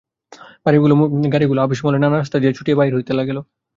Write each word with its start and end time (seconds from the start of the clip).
বাড়িমুখো 0.65 0.95
গাড়িগুলো 1.33 1.59
আপিসমহলের 1.61 2.01
নানা 2.03 2.17
রাস্তা 2.17 2.37
দিয়া 2.39 2.55
ছুটিয়া 2.57 2.77
বাহির 2.79 2.95
হইতে 2.97 3.11
লাগিল। 3.13 3.37